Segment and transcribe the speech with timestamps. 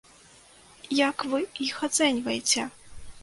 [0.99, 2.65] Як вы іх ацэньваеце?